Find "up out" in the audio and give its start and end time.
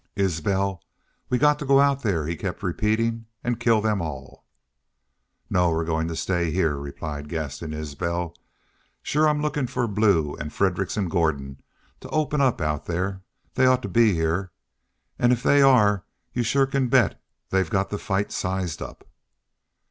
12.41-12.87